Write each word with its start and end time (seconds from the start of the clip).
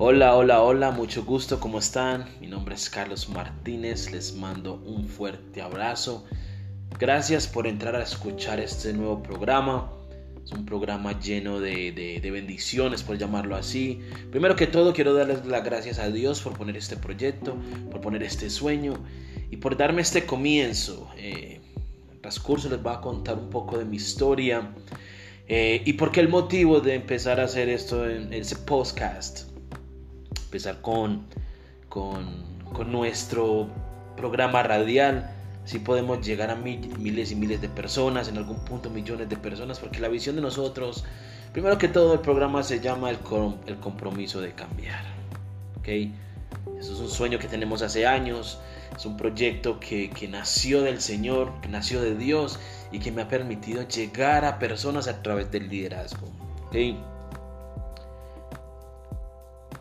Hola, 0.00 0.36
hola, 0.36 0.62
hola, 0.62 0.92
mucho 0.92 1.24
gusto, 1.24 1.58
¿cómo 1.58 1.80
están? 1.80 2.28
Mi 2.40 2.46
nombre 2.46 2.76
es 2.76 2.88
Carlos 2.88 3.28
Martínez, 3.28 4.12
les 4.12 4.32
mando 4.32 4.74
un 4.86 5.08
fuerte 5.08 5.60
abrazo. 5.60 6.24
Gracias 7.00 7.48
por 7.48 7.66
entrar 7.66 7.96
a 7.96 8.04
escuchar 8.04 8.60
este 8.60 8.92
nuevo 8.92 9.20
programa. 9.20 9.90
Es 10.44 10.52
un 10.52 10.64
programa 10.64 11.18
lleno 11.18 11.58
de, 11.58 12.20
bendiciones, 12.32 13.02
por 13.02 13.18
llamarlo 13.18 13.56
así. 13.56 14.00
Primero 14.30 14.54
que 14.54 14.68
todo, 14.68 14.92
quiero 14.92 15.14
darles 15.14 15.44
las 15.46 15.64
gracias 15.64 15.98
a 15.98 16.08
Dios 16.12 16.42
por 16.42 16.56
poner 16.56 16.76
este 16.76 16.96
proyecto, 16.96 17.56
por 17.90 18.00
poner 18.00 18.22
este 18.22 18.50
sueño 18.50 18.94
y 19.50 19.56
por 19.56 19.76
darme 19.76 20.02
este 20.02 20.24
comienzo. 20.24 21.10
Eh, 21.16 21.60
el 22.12 22.20
transcurso 22.20 22.68
les 22.68 22.80
voy 22.80 22.94
a 22.94 23.00
contar 23.00 23.36
un 23.36 23.50
poco 23.50 23.76
de 23.76 23.84
mi 23.84 23.96
historia 23.96 24.76
eh, 25.48 25.82
y 25.84 25.94
por 25.94 26.12
qué 26.12 26.20
el 26.20 26.28
motivo 26.28 26.78
de 26.78 26.94
empezar 26.94 27.40
a 27.40 27.46
hacer 27.46 27.68
esto 27.68 28.08
en 28.08 28.32
ese 28.32 28.54
podcast 28.54 29.57
empezar 30.48 30.80
con, 30.80 31.26
con, 31.90 32.48
nuestro 32.90 33.68
programa 34.16 34.62
radial. 34.62 35.30
Si 35.64 35.78
podemos 35.78 36.26
llegar 36.26 36.50
a 36.50 36.54
miles 36.56 37.30
y 37.30 37.36
miles 37.36 37.60
de 37.60 37.68
personas, 37.68 38.28
en 38.28 38.38
algún 38.38 38.64
punto 38.64 38.88
millones 38.88 39.28
de 39.28 39.36
personas, 39.36 39.78
porque 39.78 40.00
la 40.00 40.08
visión 40.08 40.34
de 40.36 40.40
nosotros, 40.40 41.04
primero 41.52 41.76
que 41.76 41.88
todo, 41.88 42.14
el 42.14 42.20
programa 42.20 42.62
se 42.62 42.80
llama 42.80 43.10
el, 43.10 43.18
el 43.66 43.76
compromiso 43.76 44.40
de 44.40 44.52
cambiar. 44.52 45.04
¿okay? 45.78 46.14
Eso 46.80 46.94
es 46.94 47.00
un 47.00 47.10
sueño 47.10 47.38
que 47.38 47.48
tenemos 47.48 47.82
hace 47.82 48.06
años, 48.06 48.58
es 48.96 49.04
un 49.04 49.18
proyecto 49.18 49.78
que, 49.78 50.08
que, 50.08 50.28
nació 50.28 50.80
del 50.80 51.02
Señor, 51.02 51.52
que 51.60 51.68
nació 51.68 52.00
de 52.00 52.16
Dios 52.16 52.58
y 52.90 53.00
que 53.00 53.12
me 53.12 53.20
ha 53.20 53.28
permitido 53.28 53.86
llegar 53.86 54.46
a 54.46 54.58
personas 54.58 55.08
a 55.08 55.22
través 55.22 55.50
del 55.50 55.68
liderazgo. 55.68 56.28
¿okay? 56.68 56.98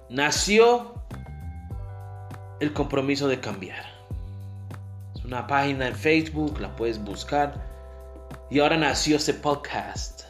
Nació 0.09 0.94
el 2.59 2.73
compromiso 2.73 3.27
de 3.27 3.39
cambiar. 3.39 3.86
Es 5.16 5.23
una 5.25 5.47
página 5.47 5.88
en 5.88 5.95
Facebook, 5.95 6.59
la 6.59 6.75
puedes 6.75 7.03
buscar. 7.03 7.66
Y 8.50 8.59
ahora 8.59 8.78
nació 8.78 9.17
este 9.17 9.33
podcast. 9.33 10.23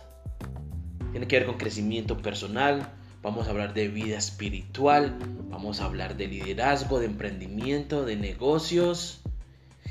Tiene 1.11 1.27
que 1.27 1.37
ver 1.37 1.45
con 1.45 1.57
crecimiento 1.57 2.17
personal. 2.17 2.91
Vamos 3.21 3.47
a 3.47 3.51
hablar 3.51 3.73
de 3.73 3.87
vida 3.87 4.17
espiritual. 4.17 5.17
Vamos 5.49 5.79
a 5.79 5.85
hablar 5.85 6.17
de 6.17 6.27
liderazgo, 6.27 6.99
de 6.99 7.05
emprendimiento, 7.05 8.05
de 8.05 8.15
negocios. 8.15 9.21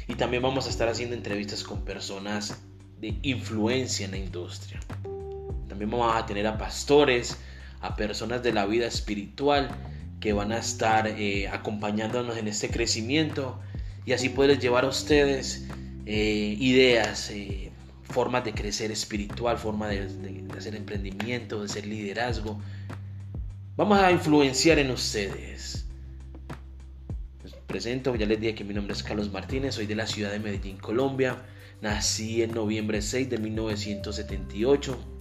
Y 0.08 0.14
también 0.14 0.42
vamos 0.42 0.66
a 0.66 0.70
estar 0.70 0.88
haciendo 0.88 1.16
entrevistas 1.16 1.64
con 1.64 1.84
personas 1.84 2.62
de 3.00 3.18
influencia 3.22 4.04
en 4.04 4.12
la 4.12 4.18
industria. 4.18 4.80
También 5.68 5.90
vamos 5.90 6.14
a 6.14 6.24
tener 6.26 6.46
a 6.46 6.56
pastores, 6.56 7.38
a 7.80 7.96
personas 7.96 8.42
de 8.42 8.52
la 8.52 8.66
vida 8.66 8.86
espiritual 8.86 9.70
que 10.20 10.32
van 10.32 10.52
a 10.52 10.58
estar 10.58 11.06
eh, 11.06 11.48
acompañándonos 11.48 12.36
en 12.36 12.48
este 12.48 12.70
crecimiento 12.70 13.60
y 14.05 14.12
así 14.12 14.28
poder 14.28 14.58
llevar 14.58 14.84
a 14.84 14.88
ustedes 14.88 15.66
eh, 16.06 16.56
ideas, 16.58 17.30
eh, 17.30 17.70
formas 18.04 18.44
de 18.44 18.52
crecer 18.52 18.91
espiritual, 18.91 19.58
formas 19.58 19.91
de, 19.91 20.44
hacer 20.56 20.74
emprendimiento, 20.74 21.62
de 21.62 21.69
ser 21.69 21.86
liderazgo. 21.86 22.60
Vamos 23.77 23.98
a 23.98 24.10
influenciar 24.10 24.78
en 24.78 24.91
ustedes. 24.91 25.86
Presento, 27.66 28.14
ya 28.14 28.27
les 28.27 28.41
dije 28.41 28.54
que 28.54 28.64
mi 28.64 28.72
nombre 28.72 28.94
es 28.94 29.02
Carlos 29.02 29.30
Martínez, 29.32 29.74
soy 29.74 29.86
de 29.86 29.97
la 29.97 30.06
ciudad 30.06 30.30
de 30.30 30.38
Medellín, 30.38 30.78
Colombia. 30.78 31.36
Nací 31.82 32.42
en 32.42 32.54
noviembre 32.54 33.02
6 33.02 33.28
de 33.28 33.38
1978 33.38 35.16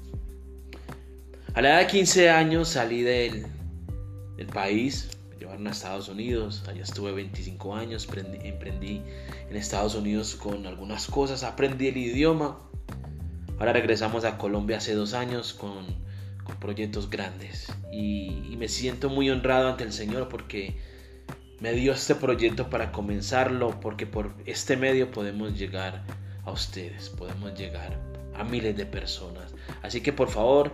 a 1.56 1.62
la 1.62 1.70
edad 1.70 1.80
de 1.80 1.88
15 1.88 2.30
años 2.30 2.68
salí 2.70 3.02
del, 3.02 3.46
país, 4.54 5.10
me 5.30 5.38
llevaron 5.38 5.66
a 5.68 5.72
Estados 5.72 6.10
Unidos, 6.10 6.64
allá 6.68 6.84
estuve 6.84 7.14
25 7.14 7.76
años, 7.76 8.08
emprendí 8.44 9.02
en 9.50 9.56
Estados 9.56 9.96
Unidos 9.96 10.36
con 10.36 10.66
algunas 10.66 11.08
cosas, 11.08 11.44
aprendí 11.44 11.88
el 11.88 11.98
idioma. 11.98 12.60
Ahora 13.58 13.72
regresamos 13.72 14.26
a 14.26 14.38
Colombia 14.38 14.78
hace 14.78 14.94
dos 14.96 15.14
años 15.14 15.54
con, 15.54 16.04
proyectos 16.60 17.10
grandes 17.10 17.72
y, 17.92 18.44
y 18.52 18.56
me 18.58 18.68
siento 18.68 19.10
muy 19.10 19.30
honrado 19.30 19.70
ante 19.70 19.84
el 19.84 19.92
Señor 19.94 20.30
porque 20.30 20.78
me 21.60 21.74
dio 21.74 21.94
este 21.94 22.16
proyecto 22.16 22.70
para 22.70 22.92
comenzarlo, 22.92 23.80
porque 23.80 24.06
por 24.06 24.34
este 24.46 24.78
medio 24.78 25.10
podemos 25.10 25.58
llegar 25.58 26.04
a 26.44 26.52
ustedes, 26.52 27.10
podemos 27.10 27.58
llegar 27.58 27.98
a 28.36 28.44
miles 28.44 28.76
de 28.78 28.86
personas. 28.86 29.54
Así 29.82 30.02
que 30.02 30.14
por 30.14 30.30
favor, 30.30 30.72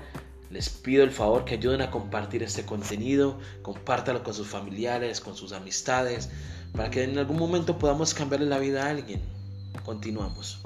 les 0.51 0.69
pido 0.69 1.03
el 1.03 1.12
favor 1.12 1.45
que 1.45 1.56
ayuden 1.56 1.81
a 1.81 1.91
compartir 1.91 2.44
este 2.44 2.66
contenido, 2.66 3.39
compártalo 3.62 4.23
con 4.23 4.34
sus 4.34 4.47
familiares, 4.47 5.22
con 5.22 5.35
sus 5.35 5.53
amistades, 5.53 6.29
para 6.73 6.89
que 6.89 7.03
en 7.03 7.17
algún 7.17 7.38
momento 7.38 7.78
podamos 7.78 8.13
cambiarle 8.13 8.47
la 8.47 8.59
vida 8.59 8.85
a 8.85 8.89
alguien. 8.89 9.22
Continuamos. 9.85 10.62